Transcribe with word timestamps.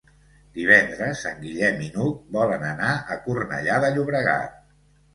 Divendres 0.53 1.21
en 1.33 1.37
Guillem 1.43 1.85
i 1.89 1.91
n'Hug 1.99 2.25
volen 2.41 2.69
anar 2.73 2.91
a 3.07 3.21
Cornellà 3.29 3.81
de 3.89 3.97
Llobregat. 3.97 4.63